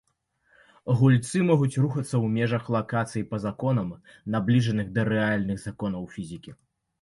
Гульцы 1.01 1.37
могуць 1.49 1.75
рухацца 1.83 2.07
ў 2.07 2.25
межах 2.37 2.63
лакацыі 2.77 3.27
па 3.35 3.41
законам, 3.45 3.93
набліжаным 4.37 4.89
да 4.97 5.01
рэальных 5.13 5.57
законаў 5.67 6.03
фізікі. 6.17 6.57